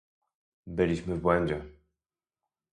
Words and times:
Byliśmy 0.67 1.15
w 1.15 1.21
błędzie 1.21 1.65